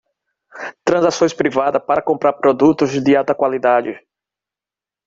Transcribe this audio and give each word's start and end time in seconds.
Transações 0.83 1.31
privadas 1.31 1.83
para 1.85 2.01
comprar 2.01 2.33
produtos 2.33 2.89
de 2.91 3.15
alta 3.15 3.35
qualidade 3.35 3.99